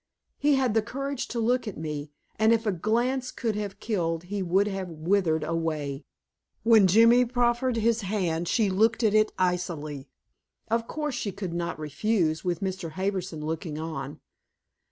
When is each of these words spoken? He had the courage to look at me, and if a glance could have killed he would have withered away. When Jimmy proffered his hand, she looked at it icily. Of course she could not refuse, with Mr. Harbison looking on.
He 0.39 0.55
had 0.55 0.73
the 0.73 0.81
courage 0.81 1.27
to 1.27 1.39
look 1.39 1.67
at 1.67 1.77
me, 1.77 2.09
and 2.39 2.51
if 2.51 2.65
a 2.65 2.71
glance 2.71 3.29
could 3.29 3.55
have 3.55 3.79
killed 3.79 4.23
he 4.23 4.41
would 4.41 4.65
have 4.67 4.89
withered 4.89 5.43
away. 5.43 6.05
When 6.63 6.87
Jimmy 6.87 7.23
proffered 7.23 7.75
his 7.75 8.01
hand, 8.01 8.47
she 8.47 8.67
looked 8.71 9.03
at 9.03 9.13
it 9.13 9.31
icily. 9.37 10.09
Of 10.71 10.87
course 10.87 11.13
she 11.13 11.31
could 11.31 11.53
not 11.53 11.77
refuse, 11.77 12.43
with 12.43 12.61
Mr. 12.61 12.93
Harbison 12.93 13.45
looking 13.45 13.77
on. 13.77 14.19